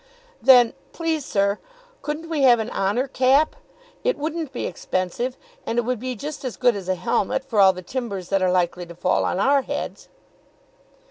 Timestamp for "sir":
1.25-1.59